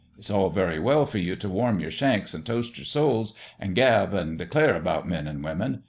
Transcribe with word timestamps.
It's 0.17 0.31
all 0.31 0.49
very 0.49 0.79
well 0.79 1.05
for 1.05 1.19
you 1.19 1.35
t' 1.35 1.45
warm 1.47 1.79
your 1.79 1.91
shanks, 1.91 2.33
an* 2.33 2.41
toast 2.41 2.75
your 2.79 2.85
souls, 2.85 3.35
an' 3.59 3.75
gab 3.75 4.15
an' 4.15 4.35
declare 4.35 4.75
about 4.75 5.07
men 5.07 5.27
an' 5.27 5.43
women. 5.43 5.79